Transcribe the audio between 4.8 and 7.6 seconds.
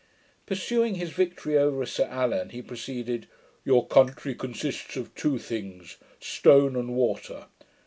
of two things, stone and water.